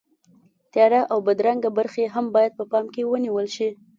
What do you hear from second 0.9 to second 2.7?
او بدرنګه برخې هم باید په